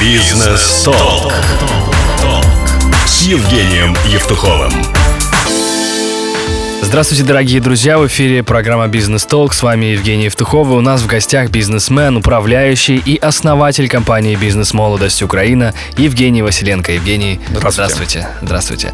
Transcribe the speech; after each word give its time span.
Бизнес-толк. 0.00 1.32
С 3.06 3.22
Евгением 3.22 3.96
Евтуховым. 4.04 4.70
Здравствуйте, 6.86 7.24
дорогие 7.24 7.60
друзья! 7.60 7.98
В 7.98 8.06
эфире 8.06 8.44
программа 8.44 8.86
«Бизнес 8.86 9.26
Толк». 9.26 9.54
С 9.54 9.62
вами 9.64 9.86
Евгений 9.86 10.26
Евтухов. 10.26 10.68
И 10.68 10.70
у 10.70 10.80
нас 10.80 11.02
в 11.02 11.08
гостях 11.08 11.50
бизнесмен, 11.50 12.16
управляющий 12.16 13.02
и 13.04 13.18
основатель 13.18 13.88
компании 13.88 14.36
«Бизнес 14.36 14.72
Молодость 14.72 15.20
Украина» 15.20 15.74
Евгений 15.98 16.42
Василенко. 16.42 16.92
Евгений, 16.92 17.40
Здравствуйте. 17.50 17.72
здравствуйте. 17.72 18.28
Здравствуйте. 18.40 18.92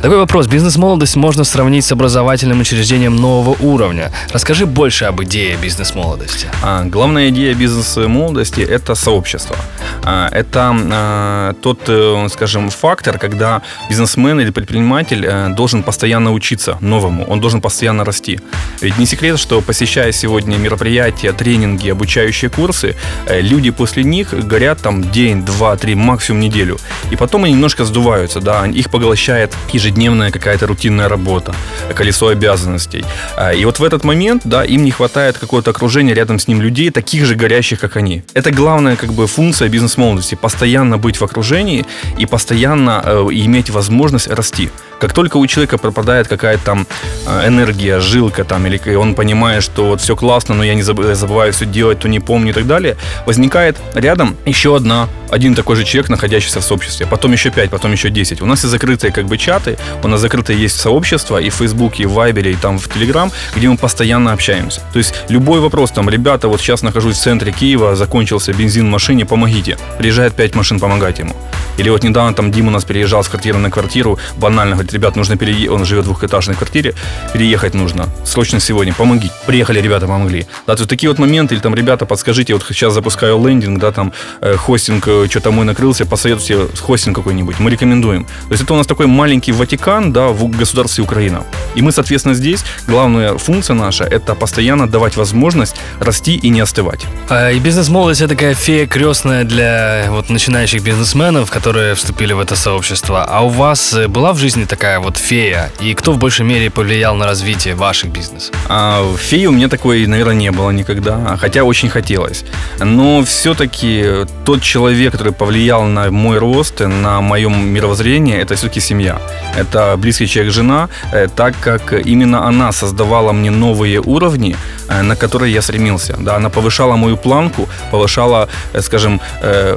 Такой 0.00 0.18
вопрос. 0.18 0.46
«Бизнес 0.46 0.76
Молодость» 0.76 1.16
можно 1.16 1.42
сравнить 1.42 1.84
с 1.84 1.90
образовательным 1.90 2.60
учреждением 2.60 3.16
нового 3.16 3.56
уровня. 3.60 4.12
Расскажи 4.32 4.64
больше 4.64 5.06
об 5.06 5.20
идее 5.24 5.56
«Бизнес 5.56 5.96
Молодости». 5.96 6.46
А, 6.62 6.84
главная 6.84 7.30
идея 7.30 7.54
бизнеса 7.54 8.06
молодости– 8.06 8.60
это 8.60 8.94
сообщество. 8.94 9.56
А, 10.04 10.28
это 10.30 10.72
а, 10.72 11.54
тот, 11.60 11.80
э, 11.88 12.28
скажем, 12.30 12.70
фактор, 12.70 13.18
когда 13.18 13.62
бизнесмен 13.88 14.40
или 14.40 14.50
предприниматель 14.50 15.26
э, 15.26 15.48
должен 15.48 15.82
постоянно 15.82 16.32
учиться 16.32 16.78
новому, 16.80 17.31
он 17.32 17.40
должен 17.40 17.60
постоянно 17.60 18.04
расти. 18.04 18.40
Ведь 18.80 18.98
не 18.98 19.06
секрет, 19.06 19.38
что 19.38 19.60
посещая 19.60 20.12
сегодня 20.12 20.56
мероприятия, 20.56 21.32
тренинги, 21.32 21.88
обучающие 21.88 22.50
курсы, 22.50 22.94
э, 23.26 23.40
люди 23.40 23.70
после 23.70 24.04
них 24.04 24.34
горят 24.46 24.80
там 24.80 25.10
день, 25.10 25.44
два, 25.44 25.76
три, 25.76 25.94
максимум 25.94 26.40
неделю. 26.40 26.78
И 27.10 27.16
потом 27.16 27.44
они 27.44 27.54
немножко 27.54 27.84
сдуваются, 27.84 28.40
да, 28.40 28.66
их 28.66 28.90
поглощает 28.90 29.56
ежедневная 29.72 30.30
какая-то 30.30 30.66
рутинная 30.66 31.08
работа, 31.08 31.54
колесо 31.94 32.28
обязанностей. 32.28 33.04
А, 33.36 33.52
И 33.52 33.64
вот 33.64 33.78
в 33.78 33.84
этот 33.84 34.04
момент, 34.04 34.42
да, 34.44 34.64
им 34.64 34.84
не 34.84 34.90
хватает 34.90 35.38
какого-то 35.38 35.70
окружения 35.70 36.14
рядом 36.14 36.38
с 36.38 36.48
ним 36.48 36.60
людей, 36.60 36.90
таких 36.90 37.24
же 37.24 37.34
горящих, 37.34 37.80
как 37.80 37.96
они. 37.96 38.22
Это 38.34 38.50
главная 38.50 38.96
как 38.96 39.12
бы 39.12 39.26
функция 39.26 39.68
бизнес-молодости. 39.68 40.34
Постоянно 40.34 40.98
быть 40.98 41.20
в 41.20 41.24
окружении 41.24 41.86
и 42.18 42.26
постоянно 42.26 43.02
э, 43.04 43.28
иметь 43.30 43.70
возможность 43.70 44.28
расти. 44.28 44.70
Как 45.00 45.12
только 45.12 45.38
у 45.38 45.46
человека 45.46 45.78
пропадает 45.78 46.28
какая-то 46.28 46.64
там 46.64 46.86
энергия, 47.26 48.00
жилка 48.00 48.44
там, 48.44 48.66
или 48.66 48.94
он 48.94 49.14
понимает, 49.14 49.62
что 49.62 49.86
вот 49.86 50.00
все 50.00 50.16
классно, 50.16 50.54
но 50.54 50.64
я 50.64 50.74
не 50.74 50.82
заб- 50.82 51.14
забываю 51.14 51.52
все 51.52 51.66
делать, 51.66 52.00
то 52.00 52.08
не 52.08 52.20
помню 52.20 52.50
и 52.50 52.52
так 52.52 52.66
далее, 52.66 52.96
возникает 53.26 53.76
рядом 53.94 54.36
еще 54.44 54.76
одна, 54.76 55.08
один 55.30 55.54
такой 55.54 55.76
же 55.76 55.84
человек, 55.84 56.10
находящийся 56.10 56.60
в 56.60 56.64
сообществе. 56.64 57.06
Потом 57.06 57.32
еще 57.32 57.50
пять, 57.50 57.70
потом 57.70 57.92
еще 57.92 58.10
десять. 58.10 58.42
У 58.42 58.46
нас 58.46 58.60
есть 58.60 58.70
закрытые 58.70 59.12
как 59.12 59.26
бы 59.26 59.38
чаты, 59.38 59.78
у 60.02 60.08
нас 60.08 60.20
закрытые 60.20 60.60
есть 60.60 60.78
сообщества 60.78 61.38
и 61.38 61.50
в 61.50 61.54
Фейсбуке, 61.54 62.02
и 62.02 62.06
в 62.06 62.12
Вайбере, 62.12 62.52
и 62.52 62.56
там 62.56 62.78
в 62.78 62.88
Телеграм, 62.88 63.30
где 63.56 63.68
мы 63.68 63.76
постоянно 63.76 64.32
общаемся. 64.32 64.80
То 64.92 64.98
есть 64.98 65.14
любой 65.28 65.60
вопрос, 65.60 65.90
там, 65.90 66.10
ребята, 66.10 66.48
вот 66.48 66.60
сейчас 66.60 66.82
нахожусь 66.82 67.16
в 67.16 67.22
центре 67.22 67.52
Киева, 67.52 67.96
закончился 67.96 68.52
бензин 68.52 68.86
в 68.86 68.90
машине, 68.90 69.24
помогите. 69.24 69.78
Приезжает 69.98 70.34
пять 70.34 70.54
машин 70.54 70.80
помогать 70.80 71.18
ему. 71.18 71.34
Или 71.78 71.88
вот 71.88 72.02
недавно 72.02 72.34
там 72.34 72.50
Дима 72.50 72.68
у 72.68 72.70
нас 72.72 72.84
переезжал 72.84 73.24
с 73.24 73.28
квартиры 73.28 73.58
на 73.58 73.70
квартиру, 73.70 74.18
банально 74.36 74.74
говорит, 74.74 74.92
ребят, 74.92 75.16
нужно 75.16 75.36
переехать, 75.36 75.70
он 75.70 75.84
живет 75.86 76.04
в 76.04 76.08
двухэтажной 76.08 76.54
квартире, 76.54 76.94
переехать 77.32 77.74
нужно, 77.74 78.08
срочно 78.24 78.60
сегодня, 78.60 78.94
помогите. 78.94 79.34
Приехали, 79.46 79.80
ребята, 79.80 80.06
помогли. 80.06 80.46
Да, 80.66 80.74
то 80.74 80.80
есть 80.80 80.90
такие 80.90 81.08
вот 81.10 81.18
моменты, 81.18 81.54
или 81.54 81.62
там, 81.62 81.74
ребята, 81.74 82.06
подскажите, 82.06 82.54
вот 82.54 82.64
сейчас 82.68 82.94
запускаю 82.94 83.38
лендинг, 83.46 83.78
да, 83.78 83.92
там, 83.92 84.12
э, 84.40 84.56
хостинг, 84.56 85.08
э, 85.08 85.26
что-то 85.28 85.50
мой 85.50 85.64
накрылся, 85.64 86.06
посоветуйте 86.06 86.66
хостинг 86.80 87.16
какой-нибудь, 87.16 87.58
мы 87.58 87.70
рекомендуем. 87.70 88.24
То 88.24 88.50
есть 88.52 88.62
это 88.62 88.74
у 88.74 88.76
нас 88.76 88.86
такой 88.86 89.06
маленький 89.06 89.52
Ватикан, 89.52 90.12
да, 90.12 90.28
в 90.28 90.48
государстве 90.58 91.04
Украина. 91.04 91.44
И 91.74 91.82
мы, 91.82 91.92
соответственно, 91.92 92.34
здесь, 92.34 92.64
главная 92.88 93.36
функция 93.38 93.74
наша, 93.74 94.04
это 94.04 94.34
постоянно 94.34 94.86
давать 94.88 95.16
возможность 95.16 95.76
расти 96.00 96.36
и 96.36 96.50
не 96.50 96.60
остывать. 96.60 97.06
А, 97.28 97.50
И 97.50 97.58
«Бизнес-молодость»— 97.58 98.20
это 98.22 98.34
такая 98.34 98.54
фея 98.54 98.86
крестная 98.86 99.44
для 99.44 100.06
вот 100.10 100.30
начинающих 100.30 100.82
бизнесменов, 100.82 101.50
которые 101.50 101.94
вступили 101.94 102.32
в 102.32 102.40
это 102.40 102.56
сообщество. 102.56 103.24
А 103.24 103.40
у 103.40 103.48
вас 103.48 103.94
э, 103.94 104.08
была 104.08 104.32
в 104.32 104.38
жизни 104.38 104.64
такая 104.64 104.98
вот 105.00 105.16
фея? 105.16 105.70
И 105.80 105.94
кто 105.94 106.12
в 106.12 106.18
большей 106.18 106.46
мере 106.46 106.70
повлиял 106.70 107.01
на 107.10 107.26
развитие 107.26 107.74
ваших 107.74 108.10
бизнесов? 108.10 108.54
А 108.68 109.02
феи 109.16 109.46
у 109.46 109.52
меня 109.52 109.68
такой, 109.68 110.06
наверное, 110.06 110.34
не 110.34 110.50
было 110.52 110.70
никогда, 110.70 111.36
хотя 111.36 111.64
очень 111.64 111.88
хотелось. 111.88 112.44
Но 112.78 113.22
все-таки 113.24 114.26
тот 114.44 114.62
человек, 114.62 115.12
который 115.12 115.32
повлиял 115.32 115.82
на 115.84 116.10
мой 116.10 116.38
рост, 116.38 116.80
на 116.80 117.20
мое 117.20 117.48
мировоззрение, 117.48 118.40
это 118.40 118.54
все-таки 118.54 118.80
семья. 118.80 119.20
Это 119.56 119.96
близкий 119.98 120.26
человек, 120.26 120.52
жена, 120.52 120.88
э, 121.12 121.28
так 121.34 121.54
как 121.60 121.92
именно 121.92 122.46
она 122.46 122.72
создавала 122.72 123.32
мне 123.32 123.50
новые 123.50 124.00
уровни, 124.00 124.56
э, 124.88 125.02
на 125.02 125.16
которые 125.16 125.52
я 125.52 125.62
стремился. 125.62 126.16
Да, 126.18 126.36
она 126.36 126.48
повышала 126.48 126.96
мою 126.96 127.16
планку, 127.16 127.68
повышала, 127.90 128.48
э, 128.74 128.82
скажем, 128.82 129.20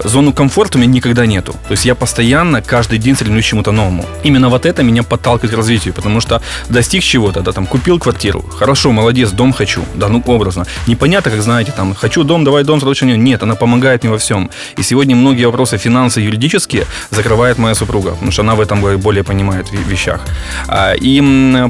зону 0.03 0.34
комфорта 0.34 0.78
у 0.78 0.81
меня 0.81 0.94
никогда 0.94 1.25
нету. 1.25 1.52
То 1.52 1.72
есть 1.72 1.86
я 1.86 1.96
постоянно, 1.96 2.62
каждый 2.62 3.00
день 3.00 3.16
стремлюсь 3.16 3.46
к 3.46 3.47
чему-то 3.47 3.72
новому. 3.72 4.06
Именно 4.24 4.50
вот 4.50 4.66
это 4.66 4.84
меня 4.84 5.03
подталкивает 5.03 5.53
к 5.53 5.57
развитию, 5.57 5.94
потому 5.94 6.22
что 6.22 6.42
достиг 6.69 7.03
чего-то, 7.16 7.42
да, 7.42 7.52
там, 7.52 7.66
купил 7.66 7.98
квартиру, 7.98 8.44
хорошо, 8.59 8.92
молодец, 8.92 9.31
дом 9.31 9.53
хочу, 9.53 9.81
да, 9.96 10.09
ну, 10.09 10.22
образно. 10.26 10.66
Непонятно, 10.88 11.31
как, 11.31 11.42
знаете, 11.42 11.72
там, 11.72 11.96
хочу 11.96 12.24
дом, 12.24 12.44
давай 12.44 12.64
дом, 12.64 12.80
срочно. 12.80 13.06
Нет, 13.06 13.44
она 13.44 13.56
помогает 13.56 14.03
мне 14.03 14.12
во 14.12 14.18
всем. 14.18 14.50
И 14.80 14.84
сегодня 14.84 15.16
многие 15.16 15.46
вопросы 15.46 15.78
финансы 15.78 16.20
юридические 16.20 16.86
закрывает 17.12 17.58
моя 17.58 17.75
супруга, 17.75 18.09
потому 18.09 18.31
что 18.31 18.42
она 18.42 18.56
в 18.56 18.59
этом 18.59 18.81
более 19.00 19.24
понимает 19.24 19.72
в 19.72 19.90
вещах. 19.90 20.20
А, 20.68 20.94
И 20.94 21.22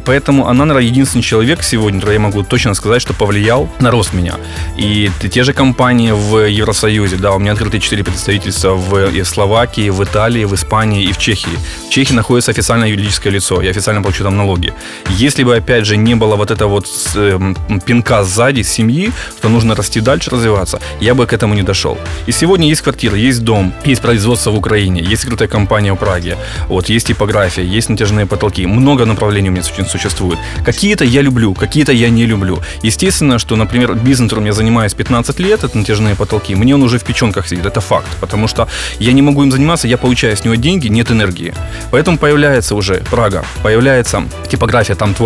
поэтому 0.06 0.48
она, 0.48 0.66
наверное, 0.66 0.90
единственный 0.90 1.22
человек 1.22 1.64
сегодня, 1.64 2.00
который 2.00 2.14
я 2.14 2.20
могу 2.20 2.44
точно 2.44 2.74
сказать, 2.76 3.02
что 3.02 3.14
повлиял 3.14 3.70
на 3.80 3.92
рост 3.92 4.14
меня. 4.14 4.34
И 4.78 5.12
те 5.32 5.44
же 5.44 5.54
компании 5.54 6.12
в 6.12 6.48
Евросоюзе, 6.48 7.18
да, 7.18 7.32
у 7.32 7.40
меня 7.40 7.52
открыты 7.52 7.80
4 7.80 8.04
представительства 8.04 8.74
в 8.74 9.24
Словакии, 9.26 9.92
в 9.92 10.04
Италии, 10.04 10.46
в 10.46 10.54
Испании 10.54 11.04
и 11.04 11.12
в 11.12 11.18
Чехии. 11.18 11.58
В 11.88 11.94
Чехии 11.94 12.16
находится 12.16 12.52
официальное 12.52 12.90
юридическое 12.90 13.34
лицо, 13.34 13.62
я 13.62 13.70
официально 13.70 14.02
плачу 14.02 14.24
там 14.24 14.38
налоги. 14.38 14.74
Если 15.10 15.35
бы, 15.44 15.56
опять 15.56 15.86
же, 15.86 15.98
не 15.98 16.16
было 16.16 16.36
вот 16.36 16.52
этого 16.52 16.70
вот 16.70 16.88
эм, 17.16 17.56
пинка 17.86 18.24
сзади, 18.24 18.64
семьи, 18.64 19.12
что 19.38 19.50
нужно 19.50 19.76
расти 19.76 20.02
дальше, 20.02 20.30
развиваться, 20.32 20.80
я 21.02 21.14
бы 21.14 21.26
к 21.26 21.34
этому 21.34 21.54
не 21.54 21.64
дошел. 21.64 21.98
И 22.28 22.32
сегодня 22.32 22.68
есть 22.68 22.82
квартира, 22.82 23.16
есть 23.18 23.44
дом, 23.44 23.74
есть 23.86 24.02
производство 24.02 24.52
в 24.52 24.56
Украине, 24.58 25.02
есть 25.02 25.24
открытая 25.24 25.48
компания 25.48 25.94
в 25.94 25.98
Праге, 25.98 26.38
вот, 26.68 26.90
есть 26.90 27.08
типография, 27.08 27.64
есть 27.64 27.90
натяжные 27.90 28.26
потолки. 28.26 28.66
Много 28.66 29.06
направлений 29.06 29.50
у 29.50 29.52
меня 29.52 29.64
су- 29.64 29.86
существует. 29.86 30.40
Какие-то 30.66 31.04
я 31.04 31.22
люблю, 31.22 31.54
какие-то 31.54 31.92
я 31.92 32.10
не 32.10 32.26
люблю. 32.26 32.60
Естественно, 32.84 33.40
что, 33.40 33.56
например, 33.56 33.94
бизнес, 33.96 34.30
которым 34.30 34.46
я 34.46 34.54
занимаюсь 34.54 34.94
15 34.94 35.40
лет, 35.40 35.64
это 35.64 35.78
натяжные 35.78 36.16
потолки, 36.16 36.56
мне 36.56 36.76
он 36.76 36.84
уже 36.84 36.98
в 36.98 37.04
печенках 37.04 37.48
сидит, 37.48 37.66
это 37.66 37.82
факт. 37.82 38.08
Потому 38.20 38.48
что 38.48 38.68
я 39.00 39.14
не 39.14 39.22
могу 39.22 39.44
им 39.44 39.52
заниматься, 39.52 39.88
я 39.88 39.98
получаю 39.98 40.36
с 40.36 40.44
него 40.44 40.56
деньги, 40.56 40.88
нет 40.88 41.12
энергии. 41.12 41.54
Поэтому 41.92 42.18
появляется 42.18 42.76
уже 42.76 43.04
Прага, 43.12 43.44
появляется 43.64 44.24
типография, 44.50 44.96
там 44.96 45.14
творчество, 45.14 45.25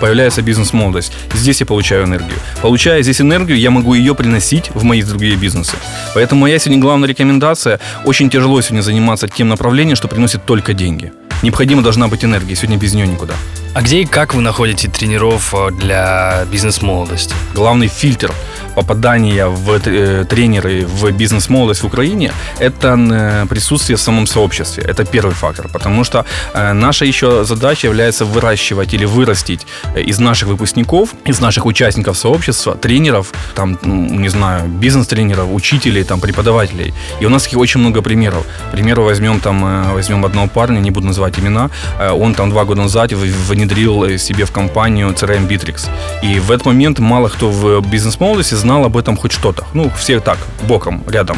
появляется 0.00 0.42
бизнес-молодость. 0.42 1.12
Здесь 1.34 1.60
я 1.60 1.66
получаю 1.66 2.04
энергию. 2.04 2.38
Получая 2.62 3.02
здесь 3.02 3.20
энергию, 3.20 3.58
я 3.58 3.70
могу 3.70 3.94
ее 3.94 4.14
приносить 4.14 4.70
в 4.74 4.84
мои 4.84 5.02
другие 5.02 5.36
бизнесы. 5.36 5.76
Поэтому 6.14 6.42
моя 6.42 6.58
сегодня 6.58 6.80
главная 6.80 7.08
рекомендация, 7.08 7.80
очень 8.04 8.30
тяжело 8.30 8.60
сегодня 8.60 8.82
заниматься 8.82 9.28
тем 9.28 9.48
направлением, 9.48 9.96
что 9.96 10.08
приносит 10.08 10.44
только 10.46 10.72
деньги. 10.72 11.12
Необходимо 11.42 11.82
должна 11.82 12.08
быть 12.08 12.24
энергия, 12.24 12.54
сегодня 12.54 12.76
без 12.76 12.92
нее 12.92 13.06
никуда. 13.06 13.34
А 13.72 13.82
где 13.82 14.00
и 14.00 14.04
как 14.04 14.34
вы 14.34 14.42
находите 14.42 14.88
тренеров 14.88 15.54
э, 15.56 15.70
для 15.70 16.44
бизнес-молодости? 16.50 17.34
главный 17.54 17.88
фильтр 17.88 18.32
попадания 18.74 19.46
в 19.46 19.70
э, 19.86 20.24
тренеры 20.24 20.86
в 20.86 21.10
бизнес-молодость 21.12 21.82
в 21.82 21.86
Украине– 21.86 22.32
это 22.58 22.96
э, 22.98 23.46
присутствие 23.48 23.96
в 23.96 24.00
самом 24.00 24.26
сообществе. 24.26 24.82
Это 24.82 25.04
первый 25.04 25.34
фактор, 25.34 25.68
потому 25.68 26.04
что 26.04 26.24
наша 26.54 27.04
еще 27.04 27.44
задача 27.44 27.86
является 27.86 28.24
выращивать 28.24 28.94
или 28.94 29.04
вырастить 29.04 29.66
из 29.96 30.18
наших 30.18 30.48
выпускников, 30.48 31.10
из 31.24 31.40
наших 31.40 31.66
участников 31.66 32.16
сообщества, 32.16 32.74
тренеров, 32.74 33.32
там, 33.54 33.78
ну, 33.82 33.94
не 33.94 34.28
знаю, 34.30 34.68
бизнес-тренеров, 34.68 35.46
учителей, 35.52 36.04
там, 36.04 36.20
преподавателей. 36.20 36.92
И 37.20 37.26
у 37.26 37.28
нас 37.28 37.42
таких 37.44 37.58
очень 37.58 37.80
много 37.80 38.02
примеров. 38.02 38.44
К 38.68 38.72
примеру, 38.72 39.04
возьмем 39.04 39.40
там, 39.40 39.92
возьмем 39.92 40.24
одного 40.24 40.48
парня, 40.48 40.80
не 40.80 40.90
буду 40.90 41.06
называть 41.06 41.38
имена, 41.38 41.70
он 42.12 42.34
там 42.34 42.50
два 42.50 42.64
года 42.64 42.82
назад 42.82 43.12
в- 43.12 43.48
внедрил 43.60 44.04
э, 44.04 44.18
себе 44.18 44.44
в 44.44 44.50
компанию 44.50 45.08
CRM 45.08 45.46
Bittrex. 45.46 45.88
И 46.22 46.40
в 46.40 46.50
этот 46.50 46.66
момент 46.66 46.98
мало 46.98 47.28
кто 47.28 47.50
в 47.50 47.80
бизнес-молодости 47.86 48.54
знал 48.54 48.84
об 48.84 48.96
этом 48.96 49.16
хоть 49.16 49.32
что-то. 49.32 49.64
Ну, 49.74 49.90
все 49.98 50.20
так, 50.20 50.38
боком, 50.62 51.04
рядом. 51.06 51.36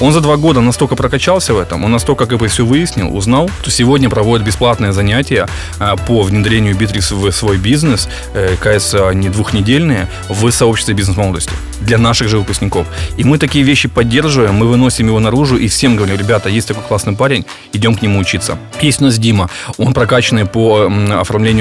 Он 0.00 0.12
за 0.12 0.20
два 0.20 0.36
года 0.36 0.60
настолько 0.60 0.94
прокачался 0.94 1.52
в 1.54 1.58
этом, 1.58 1.84
он 1.84 1.90
настолько 1.90 2.26
как 2.26 2.38
бы 2.38 2.48
все 2.48 2.64
выяснил, 2.64 3.16
узнал, 3.16 3.50
что 3.60 3.70
сегодня 3.70 4.08
проводит 4.08 4.46
бесплатные 4.46 4.92
занятия 4.92 5.48
а, 5.80 5.96
по 5.96 6.22
внедрению 6.22 6.76
Bittrex 6.76 7.14
в 7.14 7.32
свой 7.32 7.58
бизнес, 7.58 8.08
э, 8.34 8.56
кажется, 8.60 9.10
не 9.10 9.28
двухнедельные, 9.28 10.08
в 10.28 10.50
сообществе 10.50 10.94
бизнес-молодости 10.94 11.50
для 11.80 11.98
наших 11.98 12.28
же 12.28 12.38
выпускников. 12.38 12.86
И 13.16 13.24
мы 13.24 13.38
такие 13.38 13.64
вещи 13.64 13.88
поддерживаем, 13.88 14.54
мы 14.54 14.66
выносим 14.66 15.06
его 15.06 15.20
наружу 15.20 15.56
и 15.56 15.68
всем 15.68 15.96
говорим, 15.96 16.16
ребята, 16.16 16.48
есть 16.48 16.68
такой 16.68 16.82
классный 16.82 17.14
парень, 17.14 17.44
идем 17.72 17.94
к 17.94 18.02
нему 18.02 18.20
учиться. 18.20 18.58
Есть 18.80 19.00
у 19.00 19.04
нас 19.04 19.18
Дима, 19.18 19.50
он 19.76 19.92
прокачанный 19.92 20.46
по 20.46 20.84
м, 20.84 21.12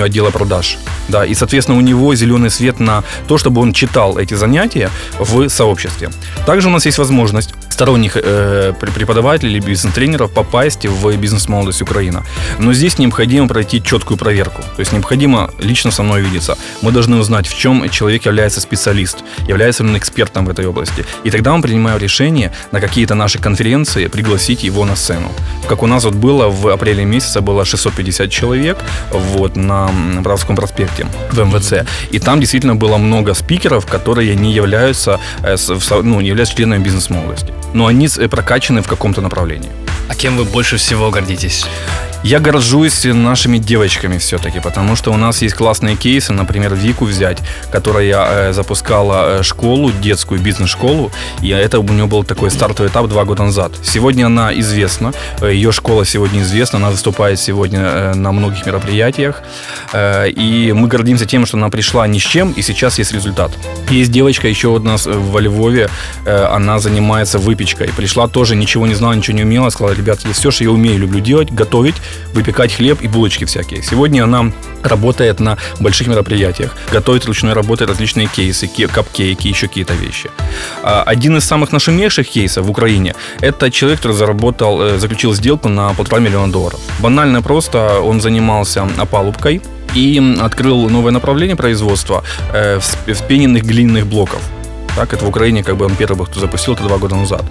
оформлению 0.04 0.06
отдела 0.06 0.32
продаж. 0.32 0.78
Да, 1.10 1.26
и, 1.26 1.34
соответственно, 1.34 1.78
у 1.78 1.82
него 1.82 2.16
зеленый 2.16 2.50
свет 2.50 2.80
на 2.80 3.04
то, 3.28 3.38
чтобы 3.38 3.62
он 3.62 3.74
читал 3.74 4.18
эти 4.18 4.36
занятия 4.36 4.90
в 5.20 5.50
сообществе. 5.50 6.10
Также 6.46 6.68
у 6.68 6.72
нас 6.72 6.86
есть 6.86 6.98
возможность 6.98 7.54
сторонних 7.74 8.16
э, 8.16 8.74
преподавателей 8.80 9.54
или 9.54 9.60
бизнес-тренеров 9.60 10.32
попасть 10.32 10.86
в 10.86 11.18
бизнес-молодость 11.18 11.82
Украина. 11.82 12.24
Но 12.60 12.74
здесь 12.74 13.00
необходимо 13.00 13.48
пройти 13.48 13.82
четкую 13.82 14.18
проверку. 14.18 14.62
То 14.62 14.80
есть 14.80 14.94
необходимо 14.94 15.50
лично 15.60 15.92
со 15.92 16.04
мной 16.04 16.22
увидеться. 16.22 16.58
Мы 16.82 16.92
должны 16.92 17.18
узнать, 17.18 17.48
в 17.48 17.58
чем 17.58 17.90
человек 17.90 18.26
является 18.26 18.62
специалист, 18.62 19.18
является 19.48 19.84
он 19.84 19.98
экспертом 19.98 20.46
в 20.46 20.50
этой 20.50 20.66
области. 20.66 21.06
И 21.24 21.32
тогда 21.32 21.56
мы 21.56 21.62
принимаем 21.62 21.98
решение 21.98 22.52
на 22.72 22.80
какие-то 22.80 23.16
наши 23.16 23.40
конференции 23.40 24.08
пригласить 24.08 24.64
его 24.64 24.86
на 24.86 24.96
сцену. 24.96 25.32
Как 25.68 25.84
у 25.84 25.88
нас 25.88 26.06
вот 26.06 26.14
было 26.14 26.50
в 26.50 26.68
апреле 26.68 27.06
месяце, 27.06 27.42
было 27.42 27.66
650 27.66 28.30
человек 28.30 28.78
вот, 29.12 29.56
на 29.56 29.90
Братском 30.22 30.56
проспекте 30.56 31.08
в 31.32 31.40
МВЦ. 31.40 31.86
И 32.12 32.20
там 32.20 32.40
действительно 32.40 32.76
было 32.76 32.98
много 32.98 33.34
спикеров, 33.34 33.86
которые 33.86 34.36
не 34.36 34.54
являются, 34.54 35.20
э, 35.44 35.56
ну, 36.04 36.22
не 36.22 36.28
являются 36.28 36.56
членами 36.56 36.84
бизнес-молодости 36.84 37.63
но 37.74 37.88
они 37.88 38.08
э, 38.08 38.28
прокачаны 38.28 38.82
в 38.82 38.88
каком-то 38.88 39.22
направлении. 39.22 39.72
А 40.10 40.16
кем 40.16 40.38
вы 40.38 40.46
больше 40.46 40.78
всего 40.78 41.12
гордитесь? 41.12 41.66
Я 42.24 42.40
горжусь 42.40 43.04
нашими 43.04 43.58
девочками 43.58 44.18
все-таки, 44.18 44.62
потому 44.62 44.96
что 44.96 45.12
у 45.12 45.18
нас 45.18 45.42
есть 45.42 45.56
классные 45.56 45.98
кейсы, 45.98 46.32
например, 46.32 46.74
Вику 46.74 47.04
взять, 47.04 47.40
которая 47.70 48.50
э, 48.50 48.54
запускала 48.54 49.40
э, 49.40 49.44
школу, 49.44 49.92
детскую 49.92 50.40
бизнес-школу, 50.40 51.12
и 51.42 51.50
это 51.50 51.80
у 51.80 51.84
нее 51.84 52.06
был 52.06 52.24
такой 52.24 52.50
стартовый 52.50 52.90
этап 52.90 53.08
два 53.08 53.26
года 53.26 53.44
назад. 53.44 53.74
Сегодня 53.84 54.28
она 54.28 54.58
известна, 54.58 55.12
э, 55.42 55.54
ее 55.54 55.74
школа 55.74 56.06
сегодня 56.06 56.44
известна, 56.44 56.78
она 56.78 56.92
выступает 56.92 57.42
сегодня 57.42 58.14
на 58.16 58.32
многих 58.32 58.66
мероприятиях, 58.66 59.44
и 59.94 60.74
мы 60.74 60.88
гордимся 60.88 61.26
тем, 61.26 61.46
что 61.46 61.58
она 61.58 61.70
пришла 61.70 62.08
ни 62.08 62.20
с 62.20 62.24
чем, 62.24 62.54
и 62.54 62.62
сейчас 62.62 63.00
есть 63.00 63.12
результат. 63.12 63.52
Есть 63.90 64.12
девочка 64.12 64.48
еще 64.48 64.80
нас 64.80 65.06
во 65.06 65.42
Львове, 65.42 65.90
э, 66.26 66.46
она 66.46 66.80
занимается 66.80 67.38
выпечкой, 67.38 67.90
пришла 67.90 68.28
тоже, 68.28 68.56
ничего 68.56 68.88
не 68.88 68.96
знала, 68.96 69.14
ничего 69.14 69.36
не 69.36 69.44
умела, 69.44 69.70
сказала, 69.70 69.94
ребят, 69.94 70.20
есть 70.26 70.40
все, 70.40 70.52
что 70.52 70.64
я 70.64 70.72
умею, 70.72 71.00
люблю 71.00 71.20
делать, 71.20 71.52
готовить, 71.52 71.96
выпекать 72.34 72.74
хлеб 72.74 73.02
и 73.02 73.08
булочки 73.08 73.46
всякие. 73.46 73.82
Сегодня 73.82 74.24
она 74.24 74.52
работает 74.84 75.40
на 75.40 75.58
больших 75.80 76.08
мероприятиях, 76.08 76.76
готовит 76.92 77.26
ручной 77.26 77.54
работой 77.54 77.88
различные 77.88 78.28
кейсы, 78.28 78.68
капкейки, 78.68 79.48
еще 79.48 79.68
какие-то 79.68 79.94
вещи. 79.94 80.30
А, 80.84 81.04
один 81.04 81.38
из 81.38 81.46
самых 81.46 81.72
нашумевших 81.72 82.28
кейсов 82.28 82.66
в 82.66 82.70
Украине– 82.70 83.16
это 83.42 83.72
человек, 83.72 84.00
который 84.00 84.18
заработал, 84.18 84.82
э, 84.82 84.98
заключил 85.00 85.34
сделку 85.34 85.70
на 85.70 85.94
полтора 85.94 86.20
миллиона 86.20 86.52
долларов. 86.52 86.80
Банально 87.00 87.42
просто 87.42 88.00
он 88.00 88.22
занимался 88.22 88.88
опалубкой, 88.98 89.62
и 89.96 90.38
открыл 90.42 90.90
новое 90.90 91.12
направление 91.12 91.56
производства 91.56 92.24
э, 92.54 92.80
вспененных 92.80 93.64
глиняных 93.64 94.08
блоков. 94.08 94.42
Так, 94.96 95.14
это 95.14 95.26
в 95.26 95.30
Украине 95.30 95.64
как 95.64 95.76
бы 95.76 95.86
он 95.86 95.96
первый, 95.96 96.26
кто 96.26 96.40
запустил 96.40 96.76
это 96.76 96.84
два 96.84 96.98
года 96.98 97.16
назад. 97.16 97.44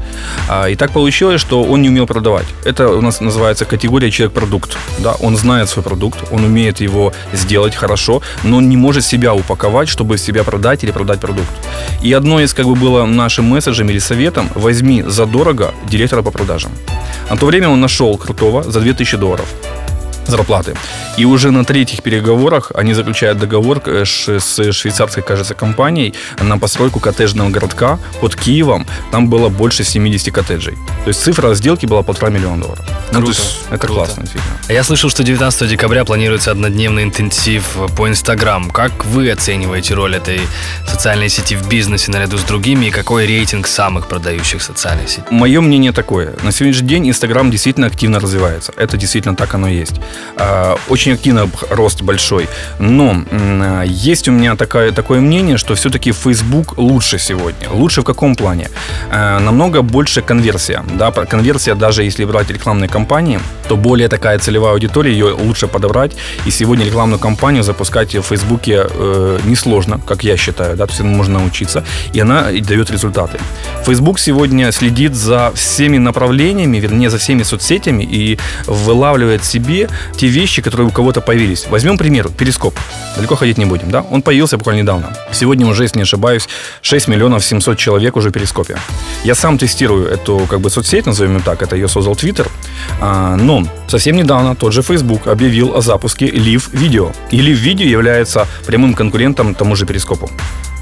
А, 0.49 0.69
и 0.69 0.77
так 0.77 0.93
получилось, 0.93 1.41
что 1.41 1.63
он 1.63 1.83
не 1.83 1.89
умел 1.89 2.07
продавать. 2.07 2.47
Это 2.65 2.89
у 2.89 3.01
нас 3.01 3.21
называется 3.21 3.65
категория 3.65 4.11
человек-продукт. 4.11 4.77
Да? 4.99 5.15
Он 5.21 5.37
знает 5.37 5.69
свой 5.69 5.83
продукт, 5.83 6.19
он 6.31 6.45
умеет 6.45 6.81
его 6.81 7.13
сделать 7.33 7.75
хорошо, 7.75 8.23
но 8.45 8.59
он 8.59 8.69
не 8.69 8.77
может 8.77 9.05
себя 9.05 9.35
упаковать, 9.35 9.89
чтобы 9.89 10.19
себя 10.19 10.45
продать 10.45 10.85
или 10.85 10.93
продать 10.93 11.21
продукт. 11.21 11.51
И 12.03 12.13
одно 12.13 12.41
из 12.41 12.55
как 12.55 12.67
бы 12.67 12.77
было 12.77 13.07
нашим 13.07 13.45
месседжем 13.47 13.91
или 13.91 13.99
советом, 13.99 14.49
возьми 14.55 15.03
задорого 15.03 15.75
директора 15.91 16.23
по 16.23 16.31
продажам. 16.31 16.71
На 17.31 17.37
то 17.37 17.47
время 17.47 17.69
он 17.69 17.81
нашел 17.81 18.17
крутого 18.19 18.63
за 18.63 18.81
2000 18.81 19.17
долларов 19.17 19.47
зарплаты. 20.27 20.75
И 21.17 21.25
уже 21.25 21.51
на 21.51 21.65
третьих 21.65 22.03
переговорах 22.03 22.73
они 22.75 22.95
заключают 22.95 23.39
договор 23.39 23.83
э, 23.85 24.05
с 24.05 24.73
швейцарской, 24.73 25.23
кажется, 25.23 25.55
компанией 25.55 26.15
на 26.41 26.59
постройку 26.59 27.01
коттеджного 27.01 27.51
городка 27.51 27.99
под 28.21 28.37
Киевом. 28.37 28.87
Там 29.11 29.29
было 29.29 29.49
больше 29.49 29.85
70 29.85 30.33
коттеджей. 30.33 30.75
То 31.05 31.09
есть 31.09 31.21
цифра 31.23 31.55
сделки 31.55 31.87
была 31.87 32.03
полтора 32.03 32.31
миллиона 32.31 32.63
долларов. 32.63 32.85
Круто. 33.11 33.19
Ну, 33.19 33.23
то 33.23 33.29
есть 33.29 33.59
это 33.71 33.87
Круто. 33.87 33.95
классно. 33.95 34.23
Действительно. 34.23 34.55
А 34.69 34.73
я 34.73 34.83
слышал, 34.85 35.11
что 35.11 35.23
19 35.23 35.69
декабря 35.69 36.05
планируется 36.05 36.51
однодневный 36.51 37.03
интенсив 37.03 37.77
по 37.97 38.09
Инстаграм. 38.09 38.71
Как 38.71 39.05
вы 39.07 39.31
оцениваете 39.31 39.95
роль 39.95 40.17
этой 40.17 40.41
социальной 40.87 41.29
сети 41.29 41.57
в 41.57 41.69
бизнесе 41.69 42.11
наряду 42.11 42.39
с 42.39 42.43
другими 42.43 42.87
и 42.87 42.91
какой 42.91 43.27
рейтинг 43.27 43.67
самых 43.67 44.09
продающих 44.09 44.63
социальных 44.63 45.09
сетей? 45.09 45.25
Мое 45.31 45.61
мнение 45.61 45.93
такое. 45.93 46.35
На 46.43 46.53
сегодняшний 46.53 46.89
день 46.89 47.09
Инстаграм 47.11 47.51
действительно 47.51 47.87
активно 47.87 48.21
развивается. 48.21 48.73
Это 48.77 48.97
действительно 48.97 49.37
так 49.37 49.55
оно 49.55 49.69
есть. 49.69 49.95
А, 50.37 50.77
очень 50.89 51.13
активно 51.13 51.49
рост 51.71 52.03
большой. 52.03 52.49
Но 52.79 53.25
есть 53.85 54.29
у 54.29 54.33
меня 54.33 54.57
такое, 54.57 54.93
такое 54.93 55.21
мнение, 55.21 55.57
что 55.57 55.75
все-таки 55.75 56.13
Facebook 56.13 56.79
лучше 56.79 57.19
сегодня. 57.19 57.69
Лучше 57.71 58.03
в 58.03 58.05
каком 58.05 58.35
плане? 58.35 58.71
А, 59.11 59.39
намного 59.39 59.83
больше 59.83 60.23
конверсия. 60.23 60.85
Да? 60.95 61.11
Конверсия, 61.11 61.75
даже 61.75 62.03
если 62.05 62.25
брать 62.25 62.51
рекламные 62.51 62.89
кампании, 62.89 63.41
то 63.69 63.77
более 63.77 64.09
такая 64.09 64.39
целевая 64.39 64.73
аудитория, 64.73 65.13
ее 65.13 65.33
лучше 65.33 65.69
подобрать. 65.69 66.13
И 66.47 66.51
сегодня 66.51 66.85
рекламную 66.85 67.19
кампанию 67.19 67.63
запускать 67.63 68.15
в 68.15 68.33
э, 68.33 69.39
несложно, 69.45 70.01
как 70.07 70.25
я 70.25 70.37
считаю. 70.37 70.77
Да? 70.77 70.87
То 70.87 70.93
есть 70.93 71.03
можно 71.05 71.39
научиться. 71.39 71.85
И 72.13 72.21
она 72.21 72.51
дает 72.61 72.91
результаты. 72.91 73.39
Facebook 73.87 74.19
сегодня 74.19 74.73
следит 74.73 75.15
за 75.15 75.53
всеми 75.55 75.99
направлениями, 75.99 76.79
вернее, 76.79 77.11
за 77.11 77.19
всеми 77.19 77.43
соцсетями 77.43 78.05
и 78.05 78.39
вылавливает 78.67 79.45
себе 79.45 79.89
те 80.17 80.27
вещи, 80.27 80.63
которые 80.63 80.89
у 80.89 80.91
кого-то 80.91 81.21
появились. 81.21 81.67
Возьмем 81.69 81.99
пример, 81.99 82.29
перископ. 82.29 82.79
Далеко 83.17 83.37
ходить 83.37 83.59
не 83.59 83.65
будем, 83.65 83.91
да? 83.91 84.05
Он 84.11 84.23
появился 84.23 84.59
буквально 84.59 84.81
недавно. 84.81 85.17
Сегодня 85.33 85.67
уже, 85.67 85.85
если 85.85 85.99
не 85.99 86.03
ошибаюсь, 86.03 86.49
6 86.83 87.09
миллионов 87.09 87.45
700 87.45 87.79
человек 87.79 88.17
уже 88.17 88.31
в 88.31 88.33
перископе. 88.33 88.77
Я 89.25 89.35
сам 89.35 89.59
тестирую 89.59 90.07
эту 90.07 90.47
как 90.49 90.61
бы 90.61 90.71
соцсеть, 90.71 91.07
назовем 91.07 91.37
ее 91.37 91.43
так, 91.45 91.63
это 91.63 91.77
ее 91.77 91.89
создал 91.89 92.15
Twitter. 92.15 92.49
А, 93.01 93.37
но 93.37 93.65
совсем 93.87 94.17
недавно 94.17 94.55
тот 94.55 94.73
же 94.73 94.83
Facebook 94.83 95.27
объявил 95.27 95.77
о 95.77 95.81
запуске 95.81 96.27
Live 96.27 96.73
Video. 96.73 97.15
И 97.31 97.41
Live 97.41 97.63
Video 97.63 97.87
является 97.87 98.47
прямым 98.67 98.95
конкурентом 98.95 99.55
тому 99.55 99.77
же 99.77 99.87
перископу. 99.87 100.31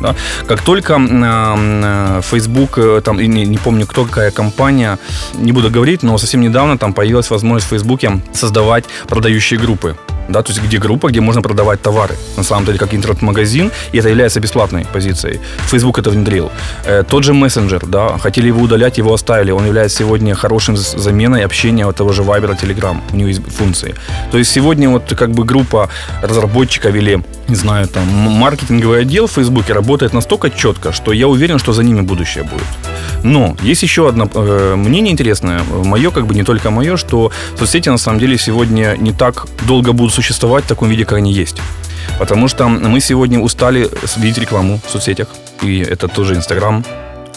Да? 0.00 0.14
Как 0.46 0.62
только 0.62 0.94
э, 0.98 2.20
Facebook, 2.22 2.78
э, 2.78 3.00
там, 3.04 3.18
не, 3.18 3.46
не 3.46 3.58
помню 3.58 3.86
кто, 3.86 4.04
какая 4.04 4.30
компания, 4.30 4.98
не 5.34 5.52
буду 5.52 5.70
говорить, 5.70 6.02
но 6.02 6.18
совсем 6.18 6.40
недавно 6.40 6.78
там 6.78 6.92
появилась 6.92 7.30
возможность 7.30 7.66
в 7.66 7.70
Facebook 7.70 8.00
создавать 8.32 8.84
продающие 9.08 9.60
группы 9.60 9.96
да, 10.32 10.42
то 10.42 10.52
есть 10.52 10.62
где 10.62 10.78
группа, 10.78 11.08
где 11.08 11.20
можно 11.20 11.42
продавать 11.42 11.82
товары, 11.82 12.14
на 12.36 12.42
самом 12.42 12.66
деле 12.66 12.78
как 12.78 12.94
интернет-магазин, 12.94 13.70
и 13.92 13.98
это 13.98 14.08
является 14.08 14.40
бесплатной 14.40 14.86
позицией. 14.92 15.40
Facebook 15.70 15.98
это 15.98 16.10
внедрил. 16.10 16.50
Э, 16.84 17.02
тот 17.08 17.24
же 17.24 17.32
мессенджер, 17.32 17.86
да, 17.86 18.18
хотели 18.18 18.48
его 18.48 18.60
удалять, 18.62 18.98
его 18.98 19.12
оставили, 19.12 19.50
он 19.52 19.66
является 19.66 19.98
сегодня 19.98 20.34
хорошим 20.34 20.76
заменой 20.76 21.44
общения 21.44 21.86
от 21.86 21.96
того 21.96 22.12
же 22.12 22.22
Viber, 22.22 22.58
Telegram, 22.60 22.96
у 23.12 23.16
него 23.16 23.28
есть 23.28 23.42
функции. 23.56 23.94
То 24.30 24.38
есть 24.38 24.50
сегодня 24.50 24.88
вот 24.88 25.14
как 25.16 25.30
бы 25.30 25.44
группа 25.44 25.88
разработчиков 26.22 26.94
или, 26.94 27.22
не 27.48 27.56
знаю, 27.56 27.88
там, 27.88 28.06
маркетинговый 28.06 29.02
отдел 29.02 29.26
в 29.26 29.32
Facebook 29.32 29.68
работает 29.70 30.12
настолько 30.12 30.50
четко, 30.50 30.92
что 30.92 31.12
я 31.12 31.26
уверен, 31.28 31.58
что 31.58 31.72
за 31.72 31.82
ними 31.82 32.00
будущее 32.00 32.44
будет. 32.44 32.89
Но 33.22 33.56
есть 33.62 33.82
еще 33.82 34.08
одно 34.08 34.28
э, 34.32 34.74
мнение 34.76 35.12
интересное, 35.12 35.62
мое, 35.84 36.10
как 36.10 36.26
бы 36.26 36.34
не 36.34 36.42
только 36.42 36.70
мое, 36.70 36.96
что 36.96 37.30
соцсети 37.58 37.88
на 37.88 37.98
самом 37.98 38.18
деле 38.18 38.38
сегодня 38.38 38.96
не 38.98 39.12
так 39.12 39.46
долго 39.66 39.92
будут 39.92 40.14
существовать 40.14 40.64
в 40.64 40.68
таком 40.68 40.88
виде, 40.88 41.04
как 41.04 41.18
они 41.18 41.32
есть. 41.32 41.56
Потому 42.18 42.48
что 42.48 42.68
мы 42.68 43.00
сегодня 43.00 43.40
устали 43.40 43.88
видеть 44.16 44.38
рекламу 44.38 44.80
в 44.86 44.90
соцсетях. 44.90 45.28
И 45.62 45.78
это 45.78 46.08
тоже 46.08 46.34
Инстаграм, 46.34 46.84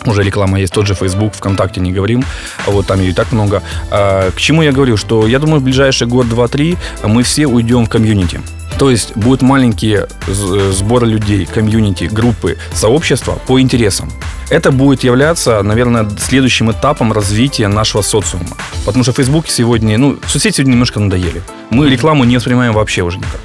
уже 0.06 0.24
реклама 0.24 0.60
есть, 0.60 0.74
тот 0.74 0.88
же 0.88 0.96
Facebook, 0.96 1.34
ВКонтакте 1.34 1.82
не 1.82 1.92
говорим, 1.92 2.24
вот 2.66 2.88
там 2.88 3.00
ее 3.00 3.12
и 3.12 3.14
так 3.14 3.32
много. 3.32 3.62
А, 3.92 4.32
к 4.32 4.40
чему 4.40 4.62
я 4.62 4.72
говорю, 4.72 4.98
что 4.98 5.28
я 5.28 5.40
думаю, 5.40 5.60
в 5.60 5.64
ближайший 5.64 6.08
год, 6.08 6.30
два, 6.30 6.48
три 6.48 6.78
мы 7.04 7.24
все 7.24 7.48
уйдем 7.48 7.86
в 7.86 7.90
комьюнити. 7.90 8.42
То 8.78 8.90
есть 8.90 9.16
будут 9.16 9.42
маленькие 9.42 10.08
сборы 10.28 11.08
людей, 11.08 11.46
комьюнити, 11.46 12.06
группы, 12.06 12.58
сообщества 12.74 13.40
по 13.48 13.62
интересам. 13.62 14.12
Это 14.50 14.72
будет 14.72 15.04
являться, 15.04 15.62
наверное, 15.64 16.10
следующим 16.20 16.72
этапом 16.72 17.14
развития 17.14 17.68
нашего 17.68 18.02
социума. 18.02 18.58
Потому 18.86 19.04
что 19.04 19.14
Фейсбуке 19.14 19.52
сегодня, 19.52 19.98
ну, 19.98 20.18
соцсети 20.28 20.58
сегодня 20.58 20.74
немножко 20.74 21.00
надоели. 21.00 21.42
Мы 21.70 21.90
рекламу 21.90 22.24
не 22.26 22.36
воспринимаем 22.36 22.74
вообще 22.74 23.04
уже 23.04 23.20
никак. 23.20 23.40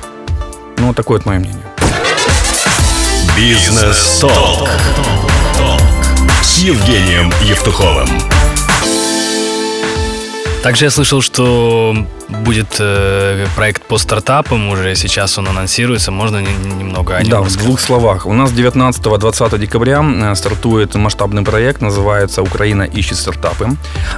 Ну, 0.78 0.92
такое 0.94 1.18
вот 1.18 1.26
мое 1.26 1.38
мнение. 1.38 1.62
Бизнес-толк 3.36 4.68
с 6.42 6.58
Евгением 6.58 7.32
Евтуховым. 7.42 8.08
Также 10.62 10.86
я 10.86 10.90
слышал, 10.90 11.22
что 11.22 11.96
будет 12.28 12.76
э, 12.78 13.46
проект 13.56 13.82
по 13.82 13.98
стартапам 13.98 14.68
уже 14.68 14.94
сейчас 14.94 15.38
он 15.38 15.48
анонсируется. 15.48 16.10
Можно 16.10 16.38
немного 16.42 17.16
о 17.16 17.22
нем 17.22 17.30
Да, 17.30 17.38
рассказать? 17.38 17.60
в 17.60 17.64
двух 17.64 17.80
словах. 17.80 18.26
У 18.26 18.32
нас 18.32 18.50
19-20 18.52 19.58
декабря 19.58 20.02
э, 20.04 20.34
стартует 20.34 20.94
масштабный 20.94 21.42
проект, 21.42 21.80
называется 21.80 22.42
«Украина 22.42 22.82
ищет 22.82 23.16
стартапы». 23.16 23.68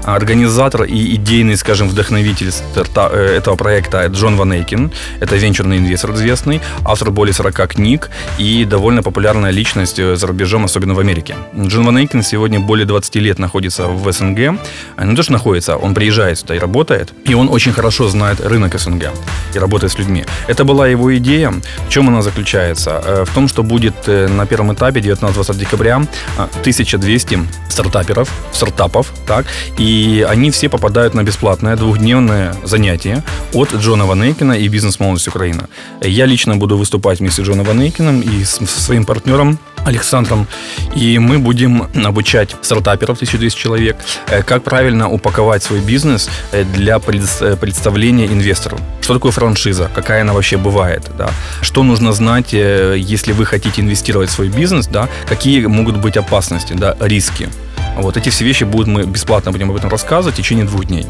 Организатор 0.04 0.84
и 0.84 1.14
идейный, 1.14 1.56
скажем, 1.56 1.88
вдохновитель 1.88 2.48
старта- 2.48 3.10
э, 3.12 3.36
этого 3.36 3.56
проекта 3.56 4.06
Джон 4.06 4.36
Ванейкин. 4.36 4.90
Это 5.20 5.36
венчурный 5.36 5.78
инвестор 5.78 6.12
известный, 6.14 6.60
автор 6.84 7.10
более 7.10 7.32
40 7.32 7.66
книг 7.68 8.10
и 8.38 8.64
довольно 8.64 9.02
популярная 9.02 9.50
личность 9.52 9.98
э, 9.98 10.16
за 10.16 10.26
рубежом, 10.26 10.64
особенно 10.64 10.94
в 10.94 10.98
Америке. 10.98 11.36
Джон 11.56 11.84
Ванейкин 11.86 12.22
сегодня 12.22 12.58
более 12.60 12.86
20 12.86 13.14
лет 13.16 13.38
находится 13.38 13.86
в 13.86 14.10
СНГ. 14.12 14.58
Не 14.98 15.14
то, 15.16 15.22
что 15.22 15.32
находится, 15.32 15.76
он 15.76 15.94
приезжает 15.94 16.38
сюда 16.38 16.56
и 16.56 16.58
работает. 16.58 17.12
И 17.24 17.34
он 17.34 17.48
очень 17.48 17.72
хорошо 17.72 17.99
знает 18.08 18.40
рынок 18.40 18.78
СНГ 18.78 19.10
и 19.54 19.58
работает 19.58 19.92
с 19.92 19.98
людьми. 19.98 20.24
Это 20.46 20.64
была 20.64 20.88
его 20.88 21.16
идея. 21.16 21.52
В 21.86 21.88
чем 21.88 22.08
она 22.08 22.22
заключается? 22.22 23.24
В 23.26 23.34
том, 23.34 23.48
что 23.48 23.62
будет 23.62 24.06
на 24.06 24.46
первом 24.46 24.72
этапе 24.72 25.00
19-20 25.00 25.58
декабря 25.58 25.96
1200 26.36 27.38
стартаперов, 27.68 28.30
стартапов, 28.52 29.12
так, 29.26 29.46
и 29.78 30.26
они 30.28 30.50
все 30.50 30.68
попадают 30.68 31.14
на 31.14 31.22
бесплатное 31.22 31.76
двухдневное 31.76 32.54
занятие 32.64 33.22
от 33.52 33.74
Джона 33.74 34.06
Ванейкина 34.06 34.52
и 34.52 34.68
бизнес-молодость 34.68 35.28
Украина. 35.28 35.68
Я 36.00 36.26
лично 36.26 36.56
буду 36.56 36.76
выступать 36.76 37.20
вместе 37.20 37.42
с 37.42 37.46
Джоном 37.46 37.66
Ванейкиным 37.66 38.20
и 38.20 38.44
со 38.44 38.66
своим 38.66 39.04
партнером 39.04 39.58
Александром. 39.84 40.46
И 40.94 41.18
мы 41.18 41.38
будем 41.38 41.88
обучать 42.04 42.54
стартаперов, 42.62 43.16
1200 43.16 43.58
человек, 43.58 43.96
э, 44.28 44.42
как 44.42 44.62
правильно 44.62 45.08
упаковать 45.10 45.62
свой 45.62 45.80
бизнес 45.80 46.28
э, 46.52 46.64
для 46.64 46.96
э, 46.96 47.56
представления 47.90 48.26
инвестору. 48.26 48.78
Что 49.00 49.14
такое 49.14 49.32
франшиза? 49.32 49.90
Какая 49.92 50.22
она 50.22 50.32
вообще 50.32 50.56
бывает? 50.56 51.02
Да? 51.18 51.30
Что 51.60 51.82
нужно 51.82 52.12
знать, 52.12 52.52
если 52.52 53.32
вы 53.32 53.44
хотите 53.44 53.82
инвестировать 53.82 54.30
в 54.30 54.32
свой 54.32 54.48
бизнес? 54.48 54.86
Да? 54.86 55.08
Какие 55.28 55.66
могут 55.66 55.96
быть 55.96 56.16
опасности, 56.16 56.72
да? 56.72 56.96
риски? 57.00 57.48
Вот 57.96 58.16
эти 58.16 58.28
все 58.28 58.44
вещи 58.44 58.62
будут 58.62 58.86
мы 58.86 59.02
бесплатно 59.02 59.50
будем 59.50 59.70
об 59.70 59.76
этом 59.76 59.90
рассказывать 59.90 60.36
в 60.36 60.38
течение 60.38 60.64
двух 60.66 60.84
дней. 60.84 61.06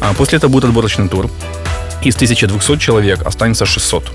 А 0.00 0.12
после 0.12 0.36
этого 0.36 0.50
будет 0.50 0.64
отборочный 0.64 1.08
тур. 1.08 1.30
Из 2.02 2.14
1200 2.14 2.78
человек 2.78 3.26
останется 3.26 3.66
600. 3.66 4.12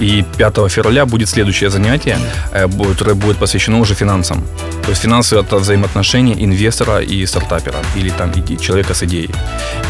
И 0.00 0.24
5 0.36 0.68
февраля 0.68 1.06
будет 1.06 1.28
следующее 1.28 1.70
занятие, 1.70 2.18
э, 2.52 2.68
которое 2.68 3.14
будет 3.14 3.38
посвящено 3.38 3.80
уже 3.80 3.94
финансам. 3.94 4.44
То 4.82 4.90
есть 4.90 5.02
финансы 5.02 5.36
это 5.36 5.56
взаимоотношения 5.56 6.34
инвестора 6.44 7.00
и 7.00 7.26
стартапера, 7.26 7.78
или 7.96 8.10
там 8.10 8.32
человека 8.60 8.94
с 8.94 9.02
идеей. 9.02 9.30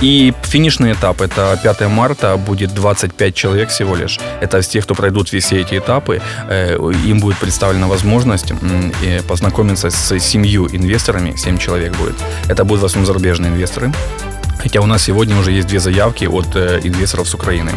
И 0.00 0.32
финишный 0.42 0.92
этап, 0.92 1.20
это 1.20 1.58
5 1.62 1.88
марта, 1.88 2.36
будет 2.36 2.74
25 2.74 3.34
человек 3.34 3.68
всего 3.68 3.96
лишь. 3.96 4.20
Это 4.40 4.58
из 4.58 4.68
тех, 4.68 4.84
кто 4.84 4.94
пройдут 4.94 5.28
все 5.28 5.60
эти 5.60 5.78
этапы, 5.78 6.22
э, 6.48 6.76
им 7.04 7.18
будет 7.18 7.38
представлена 7.38 7.88
возможность 7.88 8.52
познакомиться 9.26 9.90
с 9.90 10.18
семью 10.20 10.68
инвесторами, 10.68 11.34
7 11.36 11.58
человек 11.58 11.96
будет. 11.96 12.14
Это 12.48 12.64
будут 12.64 12.82
в 12.82 12.84
основном 12.84 13.06
зарубежные 13.06 13.50
инвесторы, 13.50 13.92
Хотя 14.66 14.80
у 14.80 14.86
нас 14.86 15.04
сегодня 15.04 15.38
уже 15.38 15.52
есть 15.52 15.68
две 15.68 15.78
заявки 15.78 16.24
от 16.24 16.56
э, 16.56 16.80
инвесторов 16.82 17.28
с 17.28 17.34
Украины. 17.34 17.70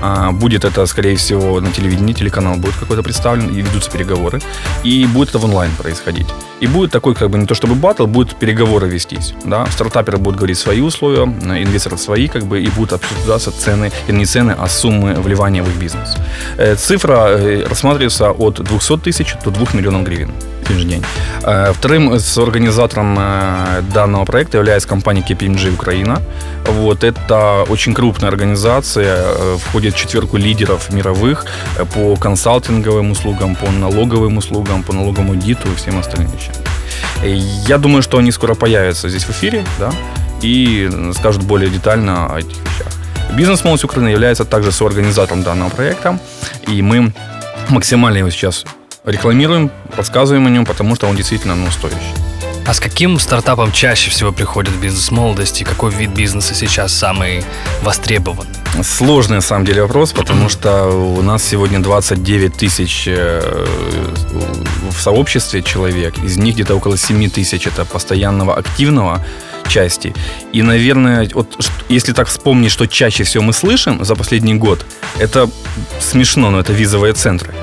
А, 0.00 0.30
будет 0.30 0.64
это, 0.64 0.86
скорее 0.86 1.16
всего, 1.16 1.60
на 1.60 1.72
телевидении, 1.72 2.12
телеканал 2.12 2.54
будет 2.58 2.76
какой-то 2.76 3.02
представлен, 3.02 3.48
и 3.48 3.60
ведутся 3.60 3.90
переговоры. 3.90 4.40
И 4.84 5.04
будет 5.06 5.30
это 5.30 5.38
в 5.38 5.44
онлайн 5.46 5.72
происходить. 5.76 6.28
И 6.60 6.68
будет 6.68 6.92
такой, 6.92 7.16
как 7.16 7.30
бы, 7.30 7.38
не 7.38 7.46
то 7.46 7.56
чтобы 7.56 7.74
батл, 7.74 8.06
будут 8.06 8.36
переговоры 8.36 8.86
вестись. 8.86 9.34
Да? 9.44 9.66
Стартаперы 9.66 10.18
будут 10.18 10.36
говорить 10.36 10.58
свои 10.58 10.80
условия, 10.80 11.24
инвесторы 11.24 11.98
свои, 11.98 12.28
как 12.28 12.44
бы, 12.44 12.62
и 12.62 12.68
будут 12.68 12.92
обсуждаться 12.92 13.50
цены, 13.50 13.90
или 14.06 14.18
не 14.18 14.24
цены, 14.24 14.54
а 14.56 14.68
суммы 14.68 15.14
вливания 15.14 15.64
в 15.64 15.68
их 15.68 15.74
бизнес. 15.74 16.14
Э, 16.56 16.76
цифра 16.76 17.30
э, 17.30 17.66
рассматривается 17.66 18.30
от 18.30 18.62
200 18.62 18.98
тысяч 18.98 19.34
до 19.44 19.50
2 19.50 19.66
миллионов 19.72 20.04
гривен 20.04 20.30
в 20.74 20.88
день. 20.88 21.04
Э, 21.42 21.72
вторым 21.72 22.12
организатором 22.12 23.18
данного 23.94 24.24
проекта 24.24 24.58
является 24.58 24.88
компания 24.88 25.24
KPMG 25.28 25.74
Украина. 25.74 26.20
Вот, 26.66 27.04
это 27.04 27.64
очень 27.68 27.94
крупная 27.94 28.28
организация, 28.28 29.24
входит 29.56 29.94
в 29.94 29.96
четверку 29.96 30.36
лидеров 30.36 30.92
мировых 30.92 31.46
по 31.94 32.16
консалтинговым 32.16 33.10
услугам, 33.12 33.56
по 33.56 33.70
налоговым 33.70 34.36
услугам, 34.36 34.82
по 34.82 34.92
налоговому 34.92 35.32
аудиту 35.38 35.68
и 35.72 35.74
всем 35.74 35.98
остальным 35.98 36.30
вещам. 36.32 36.54
Я 37.68 37.78
думаю, 37.78 38.02
что 38.02 38.18
они 38.18 38.32
скоро 38.32 38.54
появятся 38.54 39.08
здесь 39.08 39.24
в 39.24 39.30
эфире, 39.30 39.64
да, 39.78 39.92
и 40.42 40.90
скажут 41.14 41.42
более 41.42 41.70
детально 41.70 42.34
о 42.34 42.38
этих 42.38 42.56
вещах. 42.58 42.92
Бизнес-молодость 43.36 43.84
Украины 43.84 44.08
является 44.08 44.44
также 44.44 44.72
соорганизатором 44.72 45.42
данного 45.42 45.70
проекта, 45.70 46.18
и 46.66 46.82
мы 46.82 47.12
максимально 47.68 48.18
его 48.18 48.30
сейчас 48.30 48.64
рекламируем, 49.10 49.70
рассказываем 49.96 50.46
о 50.46 50.50
нем, 50.50 50.64
потому 50.64 50.94
что 50.94 51.06
он 51.06 51.16
действительно 51.16 51.54
ну, 51.54 51.70
стоящий. 51.70 52.14
А 52.68 52.74
с 52.74 52.80
каким 52.80 53.18
стартапом 53.18 53.72
чаще 53.72 54.10
всего 54.10 54.30
приходит 54.30 54.74
бизнес 54.74 55.10
молодости? 55.10 55.64
Какой 55.64 55.90
вид 55.90 56.10
бизнеса 56.10 56.54
сейчас 56.54 56.92
самый 56.92 57.42
востребованный? 57.82 58.52
Сложный, 58.82 59.36
на 59.36 59.40
самом 59.40 59.64
деле, 59.64 59.80
вопрос, 59.80 60.12
потому 60.12 60.50
что 60.50 60.84
у 60.84 61.22
нас 61.22 61.42
сегодня 61.42 61.78
29 61.78 62.54
тысяч 62.54 63.04
э, 63.06 63.66
в 64.90 65.00
сообществе 65.00 65.62
человек. 65.62 66.18
Из 66.18 66.36
них 66.36 66.56
где-то 66.56 66.74
около 66.74 66.98
7 66.98 67.30
тысяч 67.30 67.66
это 67.66 67.86
постоянного 67.86 68.54
активного 68.54 69.24
части. 69.66 70.14
И, 70.52 70.60
наверное, 70.60 71.26
вот 71.32 71.56
если 71.88 72.12
так 72.12 72.28
вспомнить, 72.28 72.70
что 72.70 72.86
чаще 72.86 73.24
всего 73.24 73.44
мы 73.44 73.54
слышим 73.54 74.04
за 74.04 74.14
последний 74.14 74.54
год, 74.54 74.84
это 75.18 75.48
смешно, 76.00 76.50
но 76.50 76.60
это 76.60 76.74
визовые 76.74 77.14
центры 77.14 77.54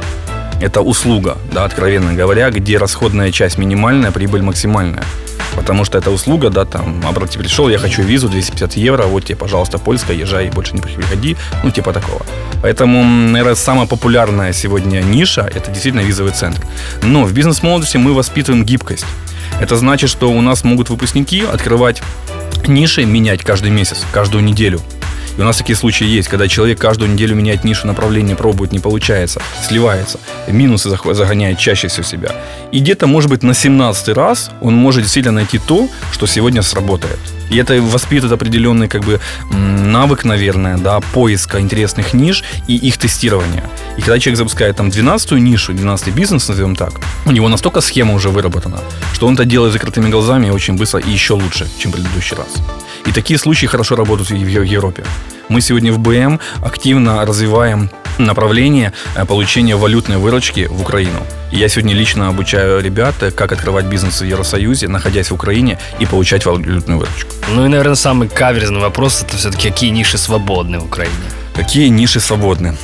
это 0.62 0.81
услуга, 0.81 1.38
да, 1.51 1.65
откровенно 1.65 2.13
говоря, 2.13 2.50
где 2.50 2.77
расходная 2.77 3.31
часть 3.31 3.57
минимальная, 3.57 4.12
прибыль 4.12 4.41
максимальная. 4.41 5.03
Потому 5.55 5.85
что 5.85 5.97
это 5.97 6.12
услуга, 6.12 6.50
да, 6.50 6.65
там, 6.65 7.01
обрати, 7.07 7.38
пришел, 7.38 7.69
я 7.69 7.77
хочу 7.77 8.01
визу 8.01 8.27
250 8.27 8.74
евро, 8.74 9.03
вот 9.03 9.25
тебе, 9.25 9.38
пожалуйста, 9.38 9.77
польская, 9.77 10.17
езжай, 10.17 10.50
больше 10.50 10.74
не 10.74 10.81
приходи, 10.81 11.38
ну, 11.63 11.71
типа 11.71 11.93
такого. 11.93 12.25
Поэтому, 12.62 13.03
наверное, 13.03 13.55
самая 13.55 13.88
популярная 13.88 14.53
сегодня 14.53 15.01
ниша– 15.01 15.50
это 15.55 15.71
действительно 15.71 16.01
визовый 16.01 16.33
центр. 16.33 16.62
Но 17.03 17.24
в 17.24 17.31
бизнес-молодости 17.31 17.97
мы 17.97 18.13
воспитываем 18.13 18.65
гибкость. 18.65 19.05
Это 19.62 19.77
значит, 19.77 20.09
что 20.09 20.29
у 20.29 20.41
нас 20.41 20.63
могут 20.63 20.89
выпускники 20.89 21.41
открывать 21.41 22.01
ниши, 22.67 23.05
менять 23.05 23.43
каждый 23.43 23.71
месяц, 23.71 24.00
каждую 24.12 24.43
неделю. 24.43 24.81
И 25.38 25.42
у 25.42 25.44
нас 25.44 25.58
такие 25.58 25.75
случаи 25.75 26.06
есть, 26.06 26.27
когда 26.27 26.48
человек 26.48 26.80
каждую 26.80 27.12
неделю 27.12 27.36
меняет 27.36 27.63
нишу 27.63 27.88
направления, 27.88 28.36
пробует, 28.36 28.72
не 28.72 28.80
получается, 28.80 29.42
сливается, 29.62 30.20
минусы 30.48 30.89
загоняет 30.89 31.60
чаще 31.60 31.88
всего 31.88 32.04
себя. 32.04 32.36
И 32.72 32.80
где-то, 32.80 33.08
может 33.08 33.30
быть, 33.30 33.44
на 33.44 33.54
17 33.54 34.10
раз 34.10 34.51
он 34.62 34.75
может 34.75 35.04
действительно 35.04 35.36
найти 35.36 35.60
то, 35.60 35.89
что 36.12 36.25
сегодня 36.25 36.62
сработает. 36.62 37.20
И 37.50 37.58
это 37.58 37.80
воспитывает 37.82 38.34
определенный 38.34 38.88
как 38.88 39.04
бы 39.04 39.20
навык, 39.51 40.24
наверное, 40.25 40.77
да, 40.77 41.00
поиска 41.00 41.60
интересных 41.60 42.13
ниш 42.13 42.44
и 42.68 42.75
их 42.75 42.98
тестирования. 42.98 43.63
И 43.98 44.01
когда 44.01 44.20
человек 44.20 44.38
запускает 44.38 44.77
там 44.77 44.88
12-ю 44.89 45.38
нишу, 45.38 45.74
12-й 45.74 46.12
бизнес, 46.12 46.48
назовем 46.48 46.75
так, 46.75 46.94
у 47.25 47.32
него 47.32 47.50
настолько 47.50 47.82
схема 47.82 48.13
уже 48.13 48.30
выработана, 48.30 48.80
что 49.13 49.27
он 49.27 49.36
это 49.36 49.46
делает 49.46 49.74
закрытыми 49.74 50.10
глазами 50.10 50.50
очень 50.50 50.75
быстро 50.75 51.00
и 51.00 51.12
еще 51.12 51.34
лучше, 51.34 51.68
чем 51.77 51.92
в 51.92 51.96
предыдущий 51.96 52.36
раз. 52.36 52.48
И 53.05 53.12
такие 53.12 53.38
случаи 53.39 53.67
хорошо 53.67 53.95
работают 53.95 54.29
в 54.29 54.35
Европе. 54.35 55.03
Мы 55.50 55.62
сегодня 55.62 55.93
в 55.93 56.00
БМ 56.00 56.39
активно 56.63 57.25
развиваем 57.25 57.89
направление 58.17 58.93
э, 59.15 59.25
получения 59.25 59.75
валютной 59.75 60.17
выручки 60.17 60.67
в 60.69 60.81
Украину. 60.81 61.19
я 61.51 61.67
сегодня 61.69 61.93
лично 61.93 62.29
обучаю 62.29 62.81
ребят, 62.81 63.15
э, 63.21 63.31
как 63.31 63.51
открывать 63.51 63.85
бизнес 63.85 64.21
в 64.21 64.25
Евросоюзе, 64.25 64.88
находясь 64.88 65.31
в 65.31 65.33
Украине, 65.33 65.77
и 66.00 66.05
получать 66.05 66.45
валютную 66.45 67.00
выручку. 67.00 67.31
Ну 67.50 67.65
и, 67.65 67.69
наверное, 67.69 67.95
самый 67.95 68.27
каверзный 68.27 68.79
вопрос, 68.79 69.21
это 69.21 69.38
все-таки 69.38 69.69
какие 69.69 69.91
ниши 69.91 70.17
свободны 70.17 70.79
в 70.79 70.85
Украине? 70.85 71.13
Какие 71.53 71.89
ниши 71.89 72.19
свободны? 72.19 72.75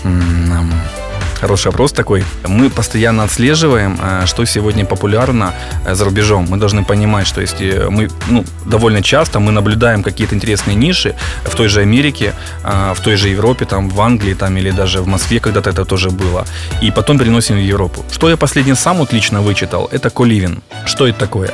Хороший 1.42 1.68
вопрос 1.72 1.92
такой. 1.92 2.24
Мы 2.48 2.70
постоянно 2.70 3.24
отслеживаем, 3.24 4.00
э, 4.00 4.26
что 4.28 4.46
сегодня 4.46 4.86
популярно 4.86 5.54
э, 5.86 5.96
за 5.96 6.06
рубежом. 6.06 6.46
Мы 6.52 6.58
должны 6.58 6.86
понимать, 6.86 7.28
что 7.28 7.42
если 7.42 7.88
мы 7.90 8.10
ну, 8.30 8.46
довольно 8.66 9.02
часто 9.02 9.40
мы 9.40 9.52
наблюдаем 9.52 10.04
какие-то 10.04 10.36
интересные 10.36 10.76
ниши 10.76 11.16
в 11.44 11.56
той 11.56 11.68
же 11.68 11.82
Америке, 11.82 12.34
э, 12.64 12.94
в 12.96 13.00
той 13.00 13.16
же 13.16 13.30
Европе, 13.30 13.66
там, 13.66 13.90
в 13.90 14.00
Англии 14.02 14.36
там, 14.36 14.58
или 14.58 14.70
даже 14.72 15.02
в 15.02 15.08
Москве 15.08 15.40
когда-то 15.40 15.72
это 15.72 15.84
тоже 15.84 16.10
было, 16.10 16.46
и 16.84 16.92
потом 16.92 17.18
переносим 17.18 17.56
в 17.56 17.60
Европу. 17.60 18.06
Что 18.12 18.30
я 18.30 18.38
последний 18.38 18.76
сам 18.76 18.98
вот 18.98 19.14
лично 19.14 19.42
вычитал, 19.42 19.90
это 19.92 20.12
коливин. 20.12 20.62
Что 20.86 21.08
это 21.08 21.20
такое? 21.20 21.50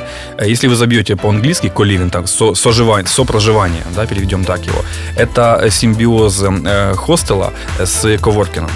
Если 0.46 0.68
вы 0.68 0.74
забьете 0.74 1.16
по-английски 1.16 1.70
коливин, 1.70 2.10
так, 2.10 2.28
со, 2.28 2.54
соживание, 2.54 3.06
сопроживание, 3.06 3.82
да, 3.96 4.04
переведем 4.06 4.44
так 4.44 4.66
его, 4.66 4.84
это 5.16 5.66
симбиоз 5.70 6.42
э, 6.42 6.94
хостела 6.94 7.52
с 7.78 8.18
коворкином. 8.18 8.70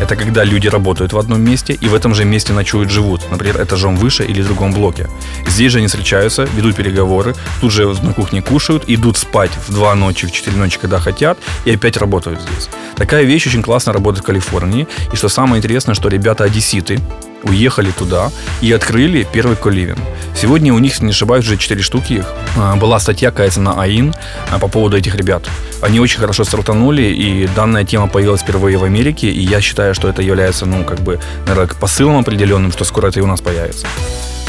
Это 0.00 0.14
когда 0.14 0.44
люди 0.44 0.68
работают 0.68 1.12
в 1.12 1.18
одном 1.18 1.42
месте 1.42 1.72
и 1.72 1.88
в 1.88 1.94
этом 1.94 2.14
же 2.14 2.24
месте 2.24 2.52
ночуют, 2.52 2.90
живут. 2.90 3.22
Например, 3.30 3.62
этажом 3.62 3.96
выше 3.96 4.24
или 4.24 4.42
в 4.42 4.46
другом 4.46 4.72
блоке. 4.72 5.08
Здесь 5.48 5.72
же 5.72 5.78
они 5.78 5.86
встречаются, 5.86 6.46
ведут 6.54 6.76
переговоры, 6.76 7.34
тут 7.60 7.72
же 7.72 7.86
на 8.02 8.12
кухне 8.12 8.42
кушают, 8.42 8.84
идут 8.86 9.16
спать 9.16 9.50
в 9.66 9.72
2 9.72 9.94
ночи, 9.94 10.26
в 10.26 10.32
4 10.32 10.56
ночи, 10.56 10.78
когда 10.78 10.98
хотят, 10.98 11.38
и 11.64 11.74
опять 11.74 11.96
работают 11.96 12.40
здесь. 12.40 12.68
Такая 12.96 13.24
вещь 13.24 13.46
очень 13.46 13.62
классно 13.62 13.92
работает 13.92 14.24
в 14.24 14.26
Калифорнии. 14.26 14.86
И 15.12 15.16
что 15.16 15.28
самое 15.28 15.58
интересное, 15.58 15.94
что 15.94 16.08
ребята 16.08 16.44
одесситы, 16.44 17.00
уехали 17.48 17.90
туда 17.90 18.30
и 18.60 18.72
открыли 18.72 19.26
первый 19.32 19.56
коливинг. 19.56 19.98
Сегодня 20.34 20.74
у 20.74 20.78
них, 20.78 21.00
не 21.00 21.10
ошибаюсь, 21.10 21.46
уже 21.46 21.56
4 21.56 21.82
штуки 21.82 22.14
их. 22.14 22.26
А, 22.56 22.76
была 22.76 23.00
статья, 23.00 23.30
кажется, 23.30 23.60
на 23.60 23.80
АИН 23.80 24.14
а, 24.50 24.58
по 24.58 24.68
поводу 24.68 24.96
этих 24.96 25.14
ребят. 25.14 25.44
Они 25.80 25.98
очень 25.98 26.18
хорошо 26.18 26.44
стартанули, 26.44 27.02
и 27.02 27.48
данная 27.56 27.84
тема 27.84 28.06
появилась 28.06 28.42
впервые 28.42 28.76
в 28.76 28.84
Америке, 28.84 29.28
и 29.28 29.40
я 29.40 29.60
считаю, 29.62 29.94
что 29.94 30.08
это 30.08 30.20
является, 30.20 30.66
ну, 30.66 30.84
как 30.84 31.00
бы, 31.00 31.18
наверное, 31.46 31.74
посылом 31.74 32.18
определенным, 32.18 32.70
что 32.70 32.84
скоро 32.84 33.08
это 33.08 33.20
и 33.20 33.22
у 33.22 33.26
нас 33.26 33.40
появится. 33.40 33.86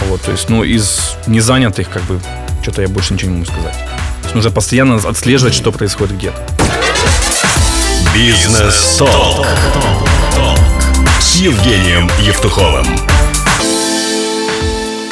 Вот, 0.09 0.21
то 0.21 0.31
есть, 0.31 0.49
ну, 0.49 0.63
из 0.63 1.15
незанятых, 1.25 1.89
как 1.89 2.03
бы, 2.03 2.19
что-то 2.61 2.81
я 2.81 2.89
больше 2.89 3.13
ничего 3.13 3.31
не 3.31 3.37
могу 3.37 3.49
сказать. 3.49 3.73
То 3.73 4.23
есть 4.23 4.35
нужно 4.35 4.51
постоянно 4.51 4.95
отслеживать, 4.95 5.53
что 5.53 5.71
происходит 5.71 6.17
где-то. 6.17 6.45
Бизнес-толк 8.13 9.45
с 9.45 10.06
Евгением 11.39 12.10
Евтуховым. 12.20 12.84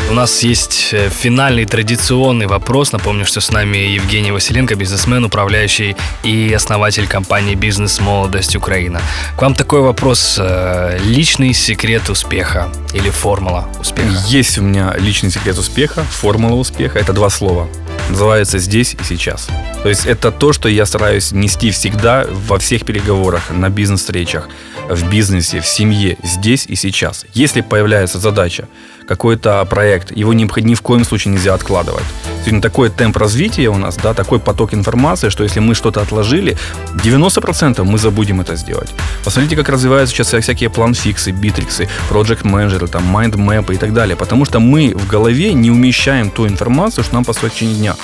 У 0.09 0.13
нас 0.15 0.41
есть 0.41 0.89
э, 0.91 1.09
финальный 1.09 1.65
традиционный 1.65 2.47
вопрос. 2.47 2.91
Напомню, 2.91 3.27
что 3.27 3.41
с 3.41 3.51
нами 3.51 3.77
Евгений 3.77 4.31
Василенко, 4.31 4.73
бизнесмен, 4.73 5.23
управляющий 5.23 5.95
и 6.23 6.51
основатель 6.51 7.07
компании 7.07 7.53
«Бизнес 7.53 7.99
Молодость 7.99 8.55
Украина». 8.55 9.01
К 9.37 9.41
вам 9.43 9.53
такой 9.53 9.81
вопрос. 9.81 10.37
Э, 10.39 10.97
личный 11.03 11.53
секрет 11.53 12.09
успеха 12.09 12.69
или 12.91 13.11
формула 13.11 13.69
успеха? 13.79 14.09
Есть 14.25 14.57
у 14.57 14.63
меня 14.63 14.95
личный 14.97 15.29
секрет 15.29 15.59
успеха, 15.59 16.03
формула 16.05 16.55
успеха. 16.55 16.97
Это 16.97 17.13
два 17.13 17.29
слова. 17.29 17.67
Называется 18.09 18.57
«здесь 18.57 18.95
и 18.99 19.03
сейчас». 19.03 19.47
То 19.83 19.89
есть 19.89 20.07
это 20.07 20.31
то, 20.31 20.53
что 20.53 20.69
я 20.69 20.87
стараюсь 20.87 21.33
нести 21.33 21.69
всегда 21.69 22.25
во 22.47 22.57
всех 22.57 22.83
переговорах, 22.83 23.51
на 23.51 23.69
бизнес-встречах, 23.69 24.49
в 24.89 25.09
бизнесе, 25.09 25.59
в 25.61 25.67
семье, 25.67 26.17
здесь 26.23 26.65
и 26.67 26.75
сейчас. 26.75 27.25
Если 27.33 27.61
появляется 27.61 28.19
задача, 28.19 28.67
какой-то 29.07 29.65
проект, 29.65 30.15
его 30.15 30.33
ни, 30.33 30.47
ни 30.61 30.73
в 30.73 30.81
коем 30.81 31.05
случае 31.05 31.33
нельзя 31.33 31.53
откладывать. 31.53 32.03
Сегодня 32.41 32.61
такой 32.61 32.89
темп 32.89 33.17
развития 33.17 33.69
у 33.69 33.77
нас, 33.77 33.97
да, 33.97 34.13
такой 34.13 34.39
поток 34.39 34.73
информации, 34.73 35.29
что 35.29 35.43
если 35.43 35.59
мы 35.59 35.75
что-то 35.75 36.01
отложили, 36.01 36.57
90% 36.95 37.83
мы 37.83 37.97
забудем 37.97 38.41
это 38.41 38.55
сделать. 38.55 38.89
Посмотрите, 39.23 39.55
как 39.55 39.69
развиваются 39.69 40.15
сейчас 40.15 40.33
всякие 40.43 40.69
план-фиксы, 40.69 41.31
битриксы, 41.31 41.87
project 42.09 42.45
менеджеры 42.47 42.87
там, 42.87 43.03
майнд-мэпы 43.03 43.75
и 43.75 43.77
так 43.77 43.93
далее. 43.93 44.15
Потому 44.15 44.45
что 44.45 44.59
мы 44.59 44.93
в 44.95 45.07
голове 45.07 45.53
не 45.53 45.71
умещаем 45.71 46.29
ту 46.29 46.47
информацию, 46.47 47.03
что 47.03 47.13
нам 47.13 47.25
поступает 47.25 47.53
в 47.53 47.55
течение 47.55 47.77
дня. 47.77 47.95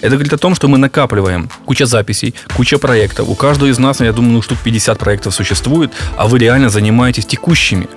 Это 0.00 0.10
говорит 0.10 0.32
о 0.32 0.38
том, 0.38 0.54
что 0.54 0.68
мы 0.68 0.78
накапливаем 0.78 1.48
куча 1.64 1.86
записей, 1.86 2.34
куча 2.54 2.78
проектов. 2.78 3.28
У 3.28 3.34
каждого 3.34 3.68
из 3.68 3.78
нас, 3.78 4.00
я 4.00 4.12
думаю, 4.12 4.34
ну, 4.34 4.42
штук 4.42 4.58
50 4.62 4.98
проектов 4.98 5.34
существует, 5.34 5.92
а 6.16 6.26
вы 6.26 6.38
реально 6.38 6.68
занимаетесь 6.68 7.26
текущими. 7.26 7.88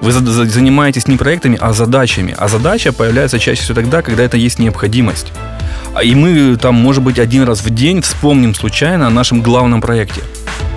Вы 0.00 0.12
занимаетесь 0.12 1.08
не 1.08 1.16
проектами, 1.16 1.56
а 1.60 1.72
задачами. 1.72 2.34
А 2.38 2.48
задача 2.48 2.92
появляется 2.92 3.38
чаще 3.38 3.62
всего 3.62 3.74
тогда, 3.74 4.02
когда 4.02 4.22
это 4.22 4.36
есть 4.36 4.58
необходимость. 4.58 5.32
А 5.94 6.02
и 6.02 6.14
мы 6.14 6.56
там, 6.56 6.74
может 6.74 7.02
быть, 7.02 7.18
один 7.18 7.44
раз 7.44 7.62
в 7.62 7.70
день 7.70 8.02
вспомним 8.02 8.54
случайно 8.54 9.06
о 9.06 9.10
нашем 9.10 9.40
главном 9.40 9.80
проекте. 9.80 10.22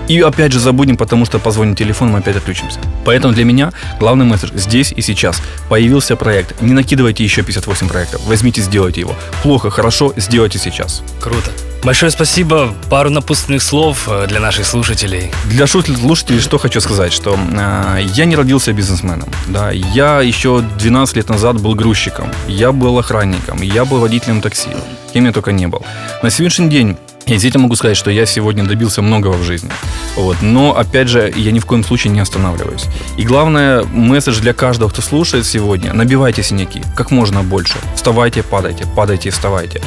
И 0.09 0.19
опять 0.21 0.51
же 0.51 0.59
забудем, 0.59 0.97
потому 0.97 1.25
что 1.25 1.39
позвоним 1.39 1.75
телефон, 1.75 2.09
мы 2.09 2.19
опять 2.19 2.35
отключимся. 2.35 2.79
Поэтому 3.05 3.33
для 3.33 3.45
меня 3.45 3.71
главный 3.99 4.25
месседж 4.25 4.49
здесь 4.55 4.91
и 4.91 5.01
сейчас. 5.01 5.41
Появился 5.69 6.15
проект. 6.15 6.61
Не 6.61 6.73
накидывайте 6.73 7.23
еще 7.23 7.43
58 7.43 7.87
проектов. 7.87 8.21
Возьмите, 8.25 8.61
сделайте 8.61 9.01
его. 9.01 9.15
Плохо, 9.43 9.69
хорошо, 9.69 10.11
сделайте 10.17 10.57
сейчас. 10.57 11.03
Круто. 11.21 11.51
Большое 11.83 12.11
спасибо. 12.11 12.73
Пару 12.89 13.09
напутственных 13.09 13.61
слов 13.61 14.09
э, 14.09 14.25
для 14.27 14.39
наших 14.39 14.65
слушателей. 14.65 15.31
Для 15.45 15.65
слушателей 15.65 16.41
что 16.41 16.57
хочу 16.57 16.81
сказать, 16.81 17.13
что 17.13 17.37
э, 17.37 17.99
я 18.15 18.25
не 18.25 18.35
родился 18.35 18.73
бизнесменом. 18.73 19.29
Да, 19.47 19.71
я 19.71 20.21
еще 20.21 20.61
12 20.79 21.15
лет 21.15 21.29
назад 21.29 21.61
был 21.61 21.75
грузчиком, 21.75 22.31
я 22.47 22.71
был 22.71 22.99
охранником, 22.99 23.61
я 23.61 23.85
был 23.85 23.99
водителем 23.99 24.41
такси, 24.41 24.69
кем 25.13 25.25
я 25.25 25.31
только 25.31 25.51
не 25.51 25.67
был. 25.67 25.85
На 26.21 26.29
сегодняшний 26.29 26.69
день 26.69 26.97
я 27.35 27.59
могу 27.59 27.75
сказать, 27.75 27.97
что 27.97 28.11
я 28.11 28.25
сегодня 28.25 28.63
добился 28.63 29.01
многого 29.01 29.33
в 29.33 29.43
жизни. 29.43 29.69
Вот. 30.15 30.37
Но, 30.41 30.75
опять 30.75 31.07
же, 31.07 31.31
я 31.35 31.51
ни 31.51 31.59
в 31.59 31.65
коем 31.65 31.83
случае 31.83 32.11
не 32.11 32.19
останавливаюсь. 32.19 32.85
И 33.17 33.23
главное, 33.23 33.83
месседж 33.83 34.39
для 34.39 34.53
каждого, 34.53 34.89
кто 34.89 35.01
слушает 35.01 35.45
сегодня, 35.45 35.93
набивайте 35.93 36.43
синяки 36.43 36.81
как 36.95 37.11
можно 37.11 37.43
больше. 37.43 37.75
Вставайте, 37.95 38.43
падайте, 38.43 38.85
падайте, 38.95 39.29
вставайте. 39.29 39.81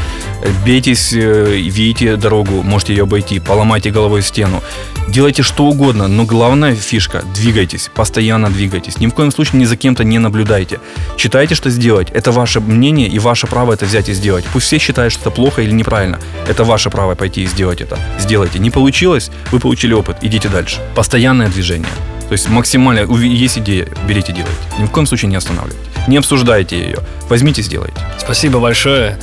Бейтесь, 0.65 1.13
э, 1.13 1.57
видите 1.57 2.17
дорогу, 2.17 2.63
можете 2.63 2.95
ее 2.95 3.05
обойти, 3.05 3.41
поломайте 3.41 3.91
головой 3.91 4.23
стену. 4.23 4.63
Делайте 5.09 5.43
что 5.43 5.65
угодно, 5.65 6.09
но 6.09 6.25
главная 6.25 6.75
фишка– 6.75 7.23
двигайтесь, 7.35 7.91
постоянно 7.95 8.51
двигайтесь. 8.51 8.99
Ни 8.99 9.07
в 9.09 9.15
коем 9.15 9.31
случае 9.31 9.61
ни 9.61 9.65
за 9.65 9.77
кем-то 9.77 10.05
не 10.05 10.19
наблюдайте. 10.19 10.81
Читайте, 11.17 11.55
что 11.55 11.71
сделать. 11.71 12.09
Это 12.11 12.31
ваше 12.33 12.61
мнение 12.61 13.09
и 13.09 13.19
ваше 13.19 13.47
право 13.47 13.73
это 13.73 13.85
взять 13.85 14.09
и 14.09 14.15
сделать. 14.15 14.45
Пусть 14.53 14.67
все 14.67 14.79
считают, 14.79 15.13
что 15.13 15.23
это 15.23 15.31
плохо 15.31 15.63
или 15.63 15.73
неправильно. 15.73 16.19
Это 16.49 16.65
ваше 16.65 16.89
право 16.91 17.15
пойти 17.15 17.32
и 17.41 17.47
сделать 17.47 17.81
это. 17.81 17.99
Сделайте. 18.19 18.59
Не 18.59 18.71
получилось, 18.71 19.31
вы 19.51 19.61
получили 19.61 19.93
опыт, 19.93 20.19
идите 20.23 20.49
дальше. 20.49 20.81
Постоянное 20.95 21.49
движение. 21.49 21.89
То 22.29 22.33
есть 22.33 22.49
максимально, 22.49 23.01
есть 23.21 23.59
идея, 23.59 23.89
берите, 24.09 24.33
делайте. 24.33 24.57
Ни 24.79 24.87
в 24.87 24.91
коем 24.91 25.07
случае 25.07 25.29
не 25.29 25.37
останавливайте. 25.37 25.91
Не 26.09 26.17
обсуждайте 26.17 26.79
ее. 26.79 26.99
Возьмите, 27.29 27.63
сделайте. 27.63 27.97
Спасибо 28.19 28.59
большое. 28.59 29.19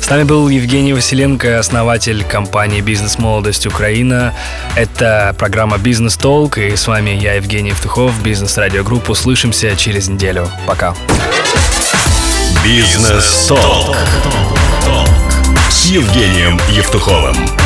С 0.00 0.08
нами 0.08 0.22
был 0.22 0.48
Евгений 0.48 0.92
Василенко, 0.92 1.58
основатель 1.58 2.22
компании 2.22 2.80
«Бизнес 2.80 3.18
Молодость 3.18 3.66
Украина». 3.66 4.32
Это 4.76 5.34
программа 5.36 5.78
«Бизнес 5.78 6.16
Толк», 6.16 6.58
и 6.58 6.76
с 6.76 6.86
вами 6.86 7.10
я, 7.10 7.34
Евгений 7.34 7.70
Евтухов, 7.70 8.12
Бизнес 8.22 8.56
Радио 8.56 8.84
Групп. 8.84 9.10
Услышимся 9.10 9.74
через 9.76 10.08
неделю. 10.08 10.48
Пока. 10.66 10.94
Бизнес 12.64 13.46
Толк 13.48 13.86
с 13.86 13.96
Евгением 15.88 16.58
Евтуховым. 16.68 17.65